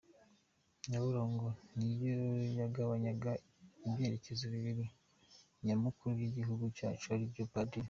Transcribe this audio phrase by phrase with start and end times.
[0.89, 1.47] Nyabarongo
[1.77, 2.19] niyo
[2.59, 3.31] yagabanyaga
[3.87, 4.85] ibyerekezo bibiri
[5.65, 7.79] nyamukuru by’igihugu cyacu, aribyo Padri A.